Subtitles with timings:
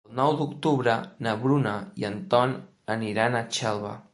[0.09, 0.95] El nou d'octubre
[1.27, 2.57] na Bruna i en Ton
[2.97, 3.95] aniran a Xelva.